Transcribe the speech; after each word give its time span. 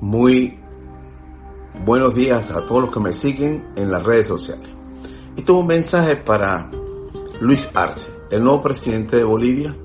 Muy 0.00 0.58
buenos 1.84 2.14
días 2.14 2.50
a 2.50 2.64
todos 2.66 2.82
los 2.82 2.90
que 2.90 3.00
me 3.00 3.12
siguen 3.12 3.72
en 3.76 3.90
las 3.90 4.02
redes 4.02 4.28
sociales. 4.28 4.68
Esto 5.36 5.54
es 5.54 5.60
un 5.60 5.66
mensaje 5.66 6.16
para 6.16 6.70
Luis 7.40 7.70
Arce, 7.74 8.10
el 8.30 8.42
nuevo 8.42 8.60
presidente 8.60 9.16
de 9.16 9.24
Bolivia, 9.24 9.76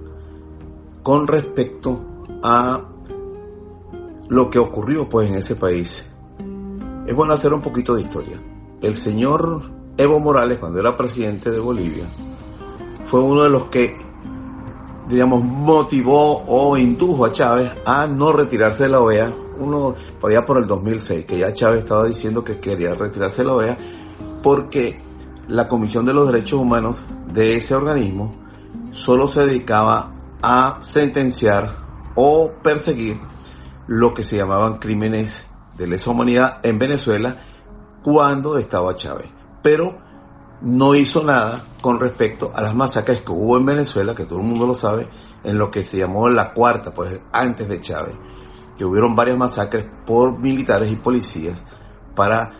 con 1.01 1.27
respecto 1.27 2.25
a 2.41 2.89
lo 4.29 4.49
que 4.49 4.59
ocurrió 4.59 5.07
pues 5.07 5.29
en 5.29 5.35
ese 5.35 5.55
país. 5.55 6.09
Es 7.05 7.15
bueno 7.15 7.33
hacer 7.33 7.53
un 7.53 7.61
poquito 7.61 7.95
de 7.95 8.01
historia. 8.01 8.41
El 8.81 8.95
señor 8.95 9.61
Evo 9.97 10.19
Morales, 10.19 10.57
cuando 10.57 10.79
era 10.79 10.95
presidente 10.95 11.51
de 11.51 11.59
Bolivia, 11.59 12.05
fue 13.05 13.21
uno 13.21 13.43
de 13.43 13.49
los 13.49 13.65
que 13.65 13.95
digamos, 15.07 15.43
motivó 15.43 16.43
o 16.47 16.77
indujo 16.77 17.25
a 17.25 17.31
Chávez 17.31 17.71
a 17.85 18.07
no 18.07 18.31
retirarse 18.31 18.83
de 18.83 18.89
la 18.89 19.01
OEA 19.01 19.33
uno 19.57 19.95
todavía 20.19 20.45
por 20.45 20.57
el 20.57 20.67
2006, 20.67 21.25
que 21.25 21.37
ya 21.37 21.53
Chávez 21.53 21.79
estaba 21.79 22.05
diciendo 22.05 22.43
que 22.43 22.59
quería 22.59 22.95
retirarse 22.95 23.43
de 23.43 23.47
la 23.47 23.53
OEA, 23.53 23.77
porque 24.41 24.99
la 25.47 25.67
Comisión 25.67 26.05
de 26.05 26.13
los 26.13 26.27
Derechos 26.31 26.59
Humanos 26.59 26.97
de 27.31 27.57
ese 27.57 27.75
organismo 27.75 28.35
solo 28.91 29.27
se 29.27 29.45
dedicaba 29.45 30.11
a 30.41 30.79
sentenciar 30.83 31.77
o 32.15 32.51
perseguir 32.61 33.19
lo 33.87 34.13
que 34.13 34.23
se 34.23 34.37
llamaban 34.37 34.77
crímenes 34.77 35.45
de 35.77 35.87
lesa 35.87 36.11
humanidad 36.11 36.59
en 36.63 36.79
Venezuela 36.79 37.43
cuando 38.03 38.57
estaba 38.57 38.95
Chávez. 38.95 39.29
Pero 39.61 39.97
no 40.63 40.95
hizo 40.95 41.23
nada 41.23 41.67
con 41.81 41.99
respecto 41.99 42.51
a 42.55 42.61
las 42.61 42.75
masacres 42.75 43.21
que 43.21 43.31
hubo 43.31 43.57
en 43.57 43.65
Venezuela, 43.65 44.15
que 44.15 44.25
todo 44.25 44.39
el 44.39 44.45
mundo 44.45 44.65
lo 44.65 44.75
sabe, 44.75 45.07
en 45.43 45.57
lo 45.57 45.69
que 45.69 45.83
se 45.83 45.97
llamó 45.97 46.29
la 46.29 46.53
cuarta, 46.53 46.93
pues 46.93 47.19
antes 47.31 47.67
de 47.67 47.81
Chávez 47.81 48.15
que 48.77 48.85
hubieron 48.85 49.15
varias 49.15 49.37
masacres 49.37 49.85
por 50.05 50.39
militares 50.39 50.91
y 50.91 50.95
policías 50.95 51.59
para, 52.15 52.51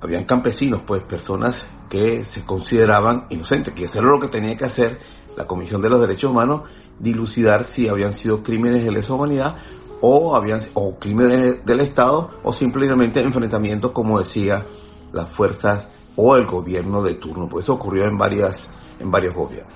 habían 0.00 0.24
campesinos, 0.24 0.82
pues 0.86 1.02
personas 1.02 1.66
que 1.88 2.24
se 2.24 2.44
consideraban 2.44 3.26
inocentes, 3.30 3.74
que 3.74 3.84
eso 3.84 3.98
era 3.98 4.08
lo 4.08 4.20
que 4.20 4.28
tenía 4.28 4.56
que 4.56 4.64
hacer 4.64 4.98
la 5.36 5.46
Comisión 5.46 5.82
de 5.82 5.90
los 5.90 6.00
Derechos 6.00 6.30
Humanos, 6.30 6.62
dilucidar 6.98 7.64
si 7.64 7.88
habían 7.88 8.12
sido 8.12 8.42
crímenes 8.42 8.84
de 8.84 8.92
lesa 8.92 9.14
humanidad 9.14 9.56
o 10.02 10.34
habían 10.34 10.60
o 10.74 10.98
crímenes 10.98 11.64
del 11.64 11.80
Estado 11.80 12.30
o 12.42 12.52
simplemente 12.52 13.20
enfrentamientos 13.20 13.90
como 13.92 14.18
decía 14.18 14.64
las 15.12 15.30
fuerzas 15.32 15.88
o 16.20 16.36
el 16.36 16.46
gobierno 16.46 17.02
de 17.02 17.14
turno, 17.14 17.48
pues 17.48 17.64
eso 17.64 17.74
ocurrió 17.74 18.06
en 18.06 18.18
varias 18.18 18.68
en 18.98 19.10
varios 19.10 19.34
gobiernos. 19.34 19.72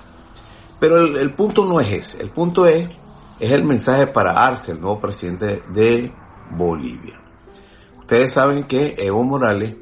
Pero 0.79 0.99
el, 0.99 1.17
el 1.17 1.33
punto 1.33 1.65
no 1.65 1.79
es 1.79 1.91
ese, 1.91 2.21
el 2.21 2.29
punto 2.29 2.65
es 2.65 2.89
es 3.39 3.51
el 3.51 3.63
mensaje 3.63 4.07
para 4.07 4.45
Arce, 4.45 4.71
el 4.71 4.81
nuevo 4.81 4.99
presidente 4.99 5.63
de 5.73 6.13
Bolivia. 6.51 7.21
Ustedes 7.99 8.31
saben 8.31 8.63
que 8.65 8.95
Evo 8.97 9.23
Morales, 9.23 9.75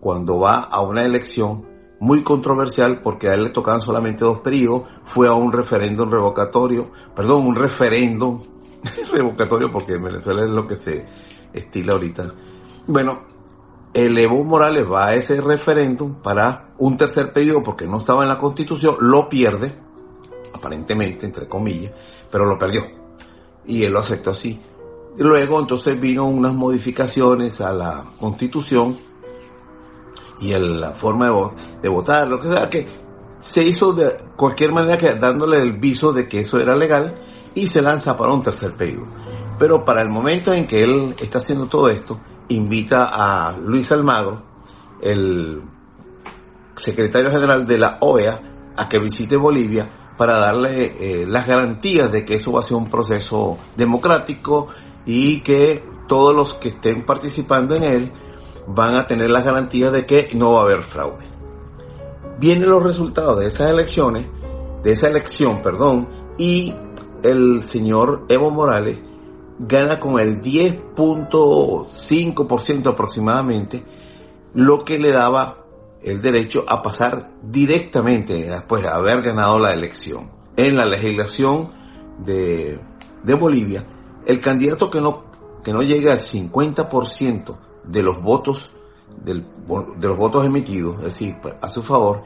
cuando 0.00 0.38
va 0.38 0.60
a 0.60 0.80
una 0.82 1.04
elección 1.04 1.66
muy 2.00 2.22
controversial, 2.22 3.00
porque 3.00 3.28
a 3.28 3.34
él 3.34 3.44
le 3.44 3.50
tocaban 3.50 3.80
solamente 3.80 4.24
dos 4.24 4.40
periodos, 4.40 4.82
fue 5.04 5.28
a 5.28 5.32
un 5.32 5.52
referéndum 5.52 6.10
revocatorio, 6.10 6.90
perdón, 7.14 7.46
un 7.46 7.54
referéndum 7.54 8.42
revocatorio, 9.12 9.72
porque 9.72 9.94
en 9.94 10.04
Venezuela 10.04 10.42
es 10.42 10.50
lo 10.50 10.66
que 10.66 10.76
se 10.76 11.06
estila 11.52 11.94
ahorita. 11.94 12.34
Bueno, 12.86 13.20
el 13.94 14.18
Evo 14.18 14.42
Morales 14.42 14.90
va 14.90 15.06
a 15.06 15.14
ese 15.14 15.40
referéndum 15.40 16.16
para 16.16 16.74
un 16.78 16.96
tercer 16.96 17.32
periodo, 17.32 17.62
porque 17.62 17.86
no 17.86 18.00
estaba 18.00 18.24
en 18.24 18.28
la 18.28 18.38
constitución, 18.38 18.96
lo 19.00 19.28
pierde, 19.28 19.72
aparentemente, 20.52 21.24
entre 21.24 21.48
comillas, 21.48 21.92
pero 22.30 22.44
lo 22.44 22.58
perdió. 22.58 22.84
Y 23.66 23.84
él 23.84 23.92
lo 23.92 24.00
aceptó 24.00 24.32
así. 24.32 24.60
Luego 25.16 25.60
entonces 25.60 25.98
vino 26.00 26.26
unas 26.26 26.52
modificaciones 26.52 27.60
a 27.60 27.72
la 27.72 28.04
constitución 28.18 28.98
y 30.40 30.52
a 30.52 30.58
la 30.58 30.90
forma 30.90 31.30
de, 31.80 31.88
votar, 31.88 32.26
lo 32.26 32.40
que 32.40 32.48
sea, 32.48 32.68
que 32.68 32.86
se 33.38 33.62
hizo 33.62 33.92
de 33.92 34.16
cualquier 34.36 34.72
manera 34.72 34.98
que 34.98 35.14
dándole 35.14 35.60
el 35.60 35.74
viso 35.74 36.12
de 36.12 36.28
que 36.28 36.40
eso 36.40 36.58
era 36.58 36.74
legal 36.74 37.20
y 37.54 37.68
se 37.68 37.80
lanza 37.80 38.16
para 38.16 38.32
un 38.32 38.42
tercer 38.42 38.74
periodo. 38.74 39.06
Pero 39.56 39.84
para 39.84 40.02
el 40.02 40.08
momento 40.08 40.52
en 40.52 40.66
que 40.66 40.82
él 40.82 41.14
está 41.20 41.38
haciendo 41.38 41.66
todo 41.66 41.88
esto, 41.88 42.18
invita 42.48 43.08
a 43.12 43.56
Luis 43.56 43.90
Almagro, 43.92 44.42
el 45.00 45.62
secretario 46.76 47.30
general 47.30 47.66
de 47.66 47.78
la 47.78 47.98
OEA, 48.00 48.40
a 48.76 48.88
que 48.88 48.98
visite 48.98 49.36
Bolivia 49.36 49.88
para 50.16 50.38
darle 50.38 50.96
eh, 50.98 51.26
las 51.26 51.46
garantías 51.46 52.10
de 52.10 52.24
que 52.24 52.36
eso 52.36 52.52
va 52.52 52.60
a 52.60 52.62
ser 52.62 52.76
un 52.76 52.88
proceso 52.88 53.58
democrático 53.76 54.68
y 55.06 55.40
que 55.40 55.84
todos 56.08 56.34
los 56.34 56.54
que 56.54 56.70
estén 56.70 57.04
participando 57.04 57.74
en 57.74 57.82
él 57.82 58.12
van 58.66 58.96
a 58.96 59.06
tener 59.06 59.30
las 59.30 59.44
garantías 59.44 59.92
de 59.92 60.06
que 60.06 60.30
no 60.34 60.52
va 60.52 60.60
a 60.60 60.62
haber 60.62 60.82
fraude. 60.82 61.24
Vienen 62.38 62.68
los 62.68 62.82
resultados 62.82 63.38
de 63.38 63.46
esas 63.46 63.70
elecciones, 63.70 64.26
de 64.82 64.92
esa 64.92 65.08
elección, 65.08 65.62
perdón, 65.62 66.08
y 66.36 66.74
el 67.22 67.62
señor 67.62 68.24
Evo 68.28 68.50
Morales 68.50 68.98
gana 69.58 69.98
con 70.00 70.20
el 70.20 70.42
10.5% 70.42 72.86
aproximadamente, 72.86 73.84
lo 74.54 74.84
que 74.84 74.98
le 74.98 75.12
daba 75.12 75.58
el 76.02 76.20
derecho 76.20 76.64
a 76.68 76.82
pasar 76.82 77.30
directamente 77.42 78.44
después 78.44 78.82
de 78.82 78.88
haber 78.88 79.22
ganado 79.22 79.58
la 79.58 79.72
elección. 79.72 80.30
En 80.56 80.76
la 80.76 80.84
legislación 80.84 81.70
de, 82.18 82.78
de 83.22 83.34
Bolivia, 83.34 83.86
el 84.26 84.40
candidato 84.40 84.90
que 84.90 85.00
no, 85.00 85.24
que 85.64 85.72
no 85.72 85.82
llegue 85.82 86.10
al 86.10 86.20
50% 86.20 87.56
de 87.84 88.02
los 88.02 88.20
votos 88.22 88.70
del, 89.24 89.46
de 89.96 90.08
los 90.08 90.16
votos 90.16 90.44
emitidos, 90.44 90.98
es 90.98 91.04
decir, 91.04 91.36
pues, 91.40 91.54
a 91.60 91.70
su 91.70 91.82
favor, 91.82 92.24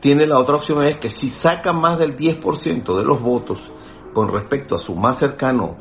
tiene 0.00 0.26
la 0.26 0.38
otra 0.38 0.56
opción 0.56 0.82
es 0.84 0.98
que 0.98 1.10
si 1.10 1.28
saca 1.28 1.72
más 1.72 1.98
del 1.98 2.16
10% 2.16 2.96
de 2.96 3.04
los 3.04 3.20
votos 3.20 3.58
con 4.12 4.32
respecto 4.32 4.74
a 4.74 4.78
su 4.78 4.94
más 4.94 5.18
cercano, 5.18 5.76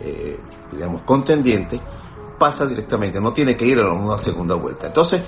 eh, 0.00 0.38
digamos, 0.72 1.02
contendiente, 1.02 1.80
pasa 2.38 2.66
directamente, 2.66 3.20
no 3.20 3.32
tiene 3.32 3.56
que 3.56 3.66
ir 3.66 3.80
a 3.80 3.92
una 3.92 4.18
segunda 4.18 4.54
vuelta. 4.54 4.86
Entonces, 4.86 5.22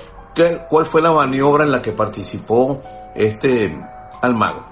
¿Cuál 0.69 0.87
fue 0.87 1.03
la 1.03 1.13
maniobra 1.13 1.65
en 1.65 1.73
la 1.73 1.83
que 1.83 1.93
participó 1.93 2.81
este 3.15 3.77
Almagro? 4.23 4.65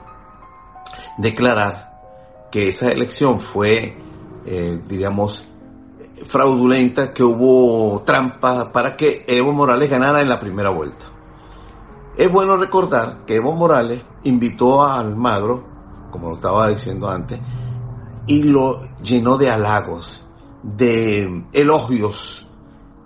Declarar 1.18 2.00
que 2.50 2.68
esa 2.68 2.88
elección 2.88 3.40
fue, 3.40 3.96
eh, 4.46 4.80
digamos, 4.86 5.48
fraudulenta, 6.26 7.12
que 7.12 7.24
hubo 7.24 8.02
trampas 8.02 8.70
para 8.70 8.96
que 8.96 9.24
Evo 9.26 9.52
Morales 9.52 9.90
ganara 9.90 10.20
en 10.20 10.28
la 10.28 10.38
primera 10.38 10.70
vuelta. 10.70 11.06
Es 12.16 12.30
bueno 12.30 12.56
recordar 12.56 13.24
que 13.26 13.36
Evo 13.36 13.52
Morales 13.52 14.02
invitó 14.24 14.82
a 14.82 14.98
Almagro, 14.98 15.64
como 16.10 16.28
lo 16.28 16.34
estaba 16.34 16.68
diciendo 16.68 17.08
antes, 17.08 17.40
y 18.28 18.44
lo 18.44 18.96
llenó 19.02 19.36
de 19.36 19.50
halagos, 19.50 20.24
de 20.62 21.44
elogios 21.52 22.46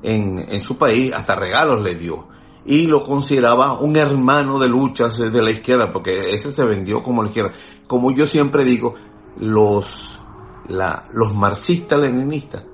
en, 0.03 0.39
en 0.39 0.63
su 0.63 0.77
país, 0.77 1.13
hasta 1.15 1.35
regalos 1.35 1.83
le 1.83 1.95
dio 1.95 2.33
y 2.65 2.87
lo 2.87 3.05
consideraba 3.05 3.79
un 3.79 3.97
hermano 3.97 4.59
de 4.59 4.69
luchas 4.69 5.19
de 5.19 5.43
la 5.43 5.51
izquierda, 5.51 5.93
porque 5.93 6.31
ese 6.31 6.51
se 6.51 6.65
vendió 6.65 7.03
como 7.03 7.23
la 7.23 7.29
izquierda. 7.29 7.53
Como 7.87 8.13
yo 8.13 8.27
siempre 8.27 8.65
digo, 8.65 8.95
los, 9.39 10.21
la, 10.69 11.05
los 11.13 11.35
marxistas 11.35 11.99
leninistas, 12.01 12.65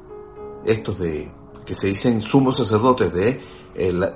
estos 0.65 0.99
de, 0.99 1.33
que 1.65 1.75
se 1.75 1.89
dicen 1.89 2.21
sumos 2.21 2.57
sacerdotes 2.57 3.13
de, 3.13 3.41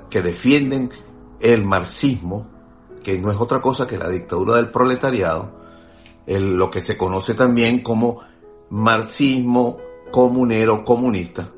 que 0.09 0.21
defienden 0.21 0.91
el 1.39 1.63
marxismo, 1.63 2.47
que 3.01 3.19
no 3.19 3.31
es 3.31 3.39
otra 3.39 3.61
cosa 3.61 3.87
que 3.87 3.97
la 3.97 4.09
dictadura 4.09 4.57
del 4.57 4.69
proletariado, 4.69 5.62
el, 6.25 6.55
lo 6.55 6.69
que 6.69 6.81
se 6.81 6.97
conoce 6.97 7.33
también 7.33 7.81
como 7.81 8.21
marxismo 8.69 9.77
comunero 10.11 10.83
comunista. 10.83 11.51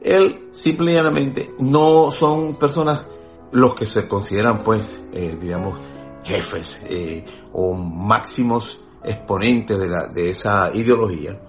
Él 0.00 0.48
simplemente 0.52 1.54
no 1.60 2.10
son 2.10 2.56
personas 2.56 3.06
los 3.52 3.74
que 3.74 3.86
se 3.86 4.08
consideran 4.08 4.62
pues, 4.62 5.00
eh, 5.12 5.36
digamos, 5.40 5.78
jefes 6.24 6.84
eh, 6.88 7.24
o 7.52 7.74
máximos 7.74 8.80
exponentes 9.04 9.78
de, 9.78 9.88
la, 9.88 10.06
de 10.06 10.30
esa 10.30 10.70
ideología, 10.74 11.40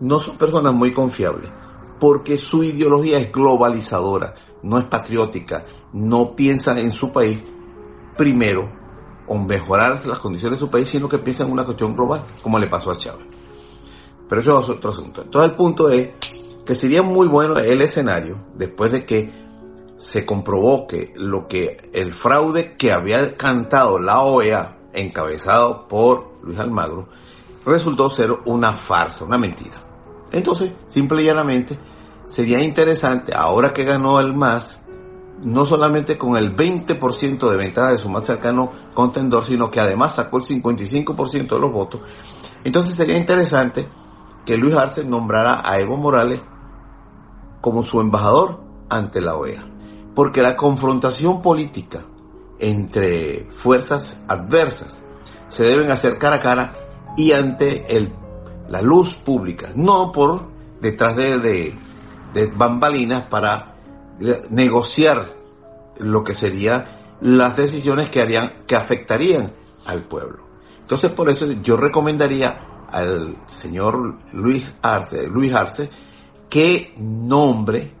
no 0.00 0.18
son 0.18 0.36
personas 0.36 0.74
muy 0.74 0.92
confiables, 0.92 1.50
porque 2.00 2.38
su 2.38 2.62
ideología 2.62 3.18
es 3.18 3.32
globalizadora, 3.32 4.34
no 4.62 4.78
es 4.78 4.84
patriótica, 4.84 5.64
no 5.92 6.34
piensa 6.34 6.78
en 6.78 6.90
su 6.90 7.12
país 7.12 7.40
primero 8.16 8.75
o 9.28 9.38
mejorar 9.38 10.04
las 10.06 10.18
condiciones 10.18 10.58
de 10.58 10.66
su 10.66 10.70
país, 10.70 10.88
sino 10.88 11.08
que 11.08 11.18
piensa 11.18 11.44
en 11.44 11.52
una 11.52 11.64
cuestión 11.64 11.94
global, 11.94 12.22
como 12.42 12.58
le 12.58 12.66
pasó 12.66 12.90
a 12.90 12.96
Chávez. 12.96 13.26
Pero 14.28 14.40
eso 14.40 14.60
es 14.60 14.68
otro 14.68 14.90
asunto. 14.90 15.22
Entonces 15.22 15.50
el 15.50 15.56
punto 15.56 15.88
es 15.88 16.10
que 16.64 16.74
sería 16.74 17.02
muy 17.02 17.28
bueno 17.28 17.58
el 17.58 17.80
escenario, 17.80 18.44
después 18.54 18.90
de 18.90 19.04
que 19.04 19.46
se 19.98 20.26
comprobó 20.26 20.86
que 20.86 21.12
lo 21.16 21.46
que 21.48 21.90
el 21.92 22.12
fraude 22.12 22.76
que 22.76 22.92
había 22.92 23.36
cantado 23.36 23.98
la 23.98 24.20
OEA, 24.20 24.78
encabezado 24.92 25.86
por 25.88 26.38
Luis 26.42 26.58
Almagro, 26.58 27.08
resultó 27.64 28.10
ser 28.10 28.32
una 28.44 28.74
farsa, 28.74 29.24
una 29.24 29.38
mentira. 29.38 29.82
Entonces, 30.32 30.72
simple 30.86 31.22
y 31.22 31.26
llanamente, 31.26 31.78
sería 32.26 32.62
interesante, 32.62 33.32
ahora 33.34 33.72
que 33.72 33.84
ganó 33.84 34.20
el 34.20 34.34
MAS, 34.34 34.85
no 35.42 35.66
solamente 35.66 36.16
con 36.16 36.36
el 36.36 36.56
20% 36.56 37.50
de 37.50 37.56
ventaja 37.56 37.92
de 37.92 37.98
su 37.98 38.08
más 38.08 38.24
cercano 38.24 38.72
contendor, 38.94 39.44
sino 39.44 39.70
que 39.70 39.80
además 39.80 40.14
sacó 40.14 40.38
el 40.38 40.42
55% 40.42 41.48
de 41.48 41.58
los 41.58 41.72
votos. 41.72 42.00
Entonces 42.64 42.96
sería 42.96 43.16
interesante 43.16 43.88
que 44.44 44.56
Luis 44.56 44.74
Arce 44.74 45.04
nombrara 45.04 45.60
a 45.64 45.78
Evo 45.78 45.96
Morales 45.96 46.40
como 47.60 47.82
su 47.82 48.00
embajador 48.00 48.60
ante 48.88 49.20
la 49.20 49.36
OEA. 49.36 49.66
Porque 50.14 50.40
la 50.40 50.56
confrontación 50.56 51.42
política 51.42 52.06
entre 52.58 53.48
fuerzas 53.52 54.24
adversas 54.28 55.04
se 55.48 55.64
deben 55.64 55.90
hacer 55.90 56.18
cara 56.18 56.36
a 56.36 56.40
cara 56.40 56.74
y 57.16 57.32
ante 57.32 57.96
el, 57.96 58.14
la 58.68 58.80
luz 58.82 59.14
pública, 59.14 59.70
no 59.74 60.10
por 60.12 60.48
detrás 60.80 61.16
de, 61.16 61.38
de, 61.38 61.78
de 62.32 62.46
bambalinas 62.46 63.26
para 63.26 63.75
negociar 64.50 65.26
lo 65.98 66.24
que 66.24 66.34
serían 66.34 66.84
las 67.20 67.56
decisiones 67.56 68.10
que 68.10 68.20
harían, 68.20 68.64
que 68.66 68.76
afectarían 68.76 69.52
al 69.86 70.02
pueblo. 70.02 70.44
Entonces 70.80 71.12
por 71.12 71.28
eso 71.28 71.50
yo 71.50 71.76
recomendaría 71.76 72.86
al 72.90 73.36
señor 73.46 74.18
Luis 74.32 74.72
Arce, 74.82 75.28
Luis 75.28 75.52
Arce 75.52 75.90
que 76.48 76.94
nombre 76.98 77.94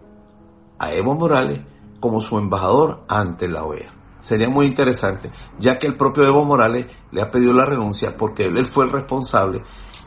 a 0.78 0.92
Evo 0.92 1.14
Morales 1.14 1.60
como 2.00 2.20
su 2.20 2.38
embajador 2.38 3.04
ante 3.08 3.48
la 3.48 3.64
OEA. 3.64 3.92
Sería 4.18 4.48
muy 4.48 4.66
interesante, 4.66 5.30
ya 5.58 5.78
que 5.78 5.86
el 5.86 5.96
propio 5.96 6.24
Evo 6.24 6.44
Morales 6.44 6.86
le 7.10 7.22
ha 7.22 7.30
pedido 7.30 7.52
la 7.52 7.66
renuncia 7.66 8.16
porque 8.16 8.46
él 8.46 8.66
fue 8.66 8.84
el 8.84 8.92
responsable 8.92 9.62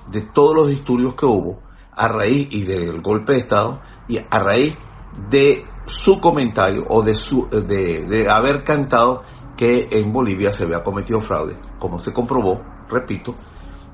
de 0.09 0.21
todos 0.21 0.55
los 0.55 0.67
disturbios 0.67 1.15
que 1.15 1.25
hubo 1.25 1.61
a 1.95 2.07
raíz 2.07 2.47
y 2.51 2.63
del 2.63 3.01
golpe 3.01 3.33
de 3.33 3.39
Estado 3.39 3.81
y 4.07 4.17
a 4.17 4.39
raíz 4.39 4.77
de 5.29 5.65
su 5.89 6.21
comentario 6.21 6.85
o 6.89 7.01
de, 7.01 7.15
su, 7.15 7.49
de, 7.49 8.05
de 8.05 8.29
haber 8.29 8.63
cantado 8.63 9.23
que 9.57 9.89
en 9.91 10.13
Bolivia 10.13 10.53
se 10.53 10.63
había 10.63 10.83
cometido 10.83 11.21
fraude, 11.21 11.57
como 11.79 11.99
se 11.99 12.13
comprobó, 12.13 12.61
repito, 12.89 13.35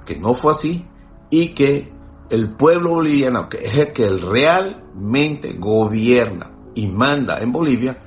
que 0.06 0.18
no 0.18 0.36
fue 0.36 0.52
así 0.52 0.86
y 1.30 1.50
que 1.50 1.92
el 2.30 2.56
pueblo 2.56 2.92
boliviano, 2.92 3.50
que 3.50 3.58
es 3.66 3.74
el 3.76 3.94
que 3.94 4.10
realmente 4.10 5.54
gobierna 5.54 6.52
y 6.76 6.88
manda 6.88 7.40
en 7.40 7.52
Bolivia, 7.52 7.98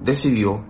decidió 0.00 0.64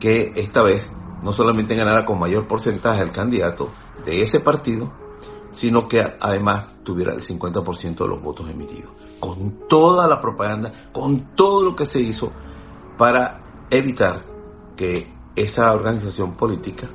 que 0.00 0.32
esta 0.36 0.62
vez 0.62 0.88
no 1.22 1.32
solamente 1.32 1.74
ganara 1.74 2.04
con 2.04 2.18
mayor 2.18 2.46
porcentaje 2.46 3.02
el 3.02 3.10
candidato 3.10 3.70
de 4.04 4.22
ese 4.22 4.40
partido, 4.40 4.92
sino 5.54 5.88
que 5.88 6.02
además 6.20 6.68
tuviera 6.82 7.14
el 7.14 7.22
50% 7.22 7.96
de 7.96 8.08
los 8.08 8.20
votos 8.20 8.50
emitidos. 8.50 8.90
Con 9.18 9.66
toda 9.68 10.06
la 10.06 10.20
propaganda, 10.20 10.90
con 10.92 11.34
todo 11.34 11.62
lo 11.62 11.74
que 11.76 11.86
se 11.86 12.00
hizo 12.00 12.30
para 12.98 13.66
evitar 13.70 14.24
que 14.76 15.10
esa 15.34 15.72
organización 15.72 16.34
política 16.34 16.88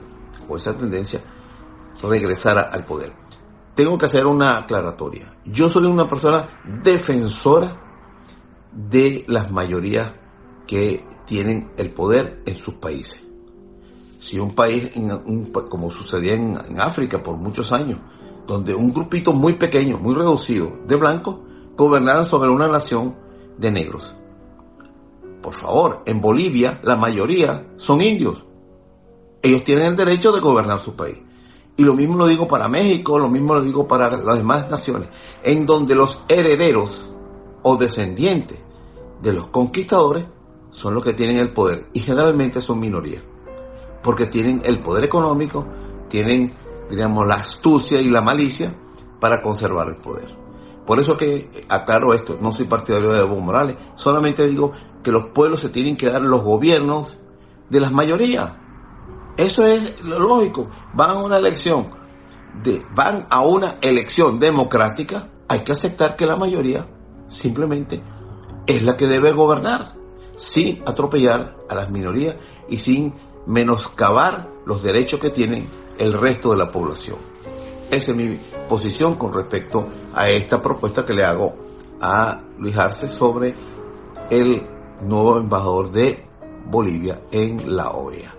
o 0.47 0.57
esa 0.57 0.77
tendencia 0.77 1.21
regresara 2.01 2.61
al 2.61 2.85
poder. 2.85 3.13
Tengo 3.75 3.97
que 3.97 4.05
hacer 4.05 4.25
una 4.25 4.57
aclaratoria. 4.57 5.33
Yo 5.45 5.69
soy 5.69 5.85
una 5.85 6.07
persona 6.07 6.61
defensora 6.83 7.81
de 8.71 9.25
las 9.27 9.51
mayorías 9.51 10.13
que 10.67 11.05
tienen 11.25 11.71
el 11.77 11.91
poder 11.91 12.43
en 12.45 12.55
sus 12.55 12.75
países. 12.75 13.23
Si 14.19 14.37
un 14.37 14.53
país, 14.53 14.91
como 15.69 15.89
sucedía 15.89 16.33
en, 16.33 16.79
África 16.79 17.23
por 17.23 17.37
muchos 17.37 17.71
años, 17.71 17.99
donde 18.49 18.73
un 18.73 18.91
grupito 18.91 19.31
muy 19.31 19.53
pequeño, 19.53 19.99
muy 19.99 20.15
reducido 20.15 20.79
de 20.87 20.95
blancos 20.95 21.35
gobernaban 21.77 22.25
sobre 22.25 22.49
una 22.49 22.67
nación 22.67 23.15
de 23.59 23.69
negros. 23.69 24.15
Por 25.39 25.53
favor, 25.53 26.01
en 26.07 26.19
Bolivia 26.19 26.79
la 26.81 26.95
mayoría 26.95 27.67
son 27.77 28.01
indios. 28.01 28.43
Ellos 29.43 29.63
tienen 29.63 29.85
el 29.85 29.95
derecho 29.95 30.31
de 30.31 30.41
gobernar 30.41 30.79
su 30.79 30.95
país. 30.95 31.19
Y 31.77 31.83
lo 31.83 31.93
mismo 31.93 32.17
lo 32.17 32.25
digo 32.25 32.47
para 32.47 32.67
México, 32.67 33.19
lo 33.19 33.29
mismo 33.29 33.53
lo 33.53 33.61
digo 33.61 33.87
para 33.87 34.17
las 34.17 34.37
demás 34.37 34.67
naciones, 34.67 35.09
en 35.43 35.67
donde 35.67 35.93
los 35.93 36.23
herederos 36.27 37.07
o 37.61 37.77
descendientes 37.77 38.57
de 39.21 39.31
los 39.31 39.49
conquistadores 39.49 40.25
son 40.71 40.95
los 40.95 41.03
que 41.03 41.13
tienen 41.13 41.37
el 41.37 41.53
poder 41.53 41.87
y 41.93 41.99
generalmente 41.99 42.61
son 42.61 42.79
minorías, 42.79 43.21
porque 44.01 44.25
tienen 44.25 44.63
el 44.65 44.79
poder 44.79 45.03
económico, 45.03 45.67
tienen 46.09 46.51
diríamos, 46.89 47.27
la 47.27 47.35
astucia 47.35 48.01
y 48.01 48.09
la 48.09 48.21
malicia 48.21 48.73
para 49.19 49.41
conservar 49.41 49.89
el 49.89 49.97
poder. 49.97 50.35
Por 50.85 50.99
eso 50.99 51.15
que 51.15 51.49
aclaro 51.69 52.13
esto, 52.13 52.37
no 52.41 52.51
soy 52.51 52.65
partidario 52.65 53.11
de 53.11 53.19
Evo 53.19 53.39
Morales, 53.39 53.77
solamente 53.95 54.47
digo 54.47 54.71
que 55.03 55.11
los 55.11 55.27
pueblos 55.27 55.61
se 55.61 55.69
tienen 55.69 55.95
que 55.95 56.09
dar 56.09 56.21
los 56.21 56.43
gobiernos 56.43 57.19
de 57.69 57.79
las 57.79 57.91
mayorías. 57.91 58.53
Eso 59.37 59.65
es 59.65 60.01
lo 60.03 60.19
lógico. 60.19 60.69
Van 60.93 61.11
a 61.11 61.23
una 61.23 61.37
elección, 61.37 61.91
de, 62.63 62.83
van 62.95 63.27
a 63.29 63.41
una 63.41 63.75
elección 63.81 64.39
democrática, 64.39 65.29
hay 65.47 65.59
que 65.59 65.71
aceptar 65.71 66.15
que 66.15 66.25
la 66.25 66.35
mayoría 66.35 66.87
simplemente 67.27 68.03
es 68.65 68.83
la 68.83 68.97
que 68.97 69.07
debe 69.07 69.31
gobernar, 69.31 69.93
sin 70.35 70.81
atropellar 70.87 71.57
a 71.69 71.75
las 71.75 71.89
minorías 71.91 72.35
y 72.67 72.77
sin 72.77 73.15
menoscabar 73.45 74.49
los 74.65 74.83
derechos 74.83 75.19
que 75.19 75.29
tienen 75.29 75.67
el 75.99 76.13
resto 76.13 76.51
de 76.51 76.57
la 76.57 76.71
población. 76.71 77.17
Esa 77.91 78.11
es 78.11 78.17
mi 78.17 78.39
posición 78.67 79.15
con 79.15 79.33
respecto 79.33 79.87
a 80.13 80.29
esta 80.29 80.61
propuesta 80.61 81.05
que 81.05 81.13
le 81.13 81.23
hago 81.23 81.53
a 82.01 82.41
Luis 82.57 82.77
Arce 82.77 83.07
sobre 83.07 83.53
el 84.29 84.61
nuevo 85.01 85.37
embajador 85.37 85.91
de 85.91 86.25
Bolivia 86.65 87.21
en 87.31 87.75
la 87.75 87.91
OEA. 87.91 88.33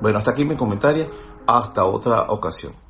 Bueno, 0.00 0.18
hasta 0.18 0.32
aquí 0.32 0.44
mi 0.44 0.56
comentario. 0.56 1.10
Hasta 1.46 1.84
otra 1.84 2.22
ocasión. 2.28 2.85